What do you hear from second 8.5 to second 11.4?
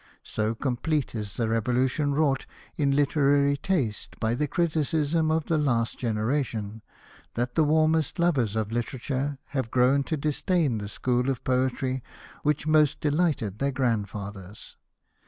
of literature have grown to disdain the school